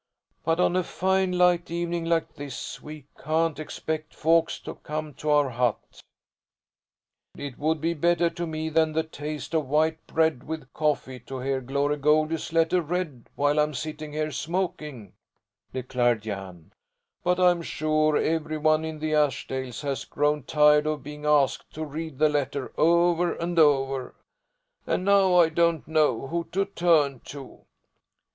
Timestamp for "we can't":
2.81-3.59